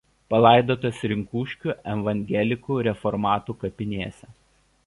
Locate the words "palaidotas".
0.33-1.01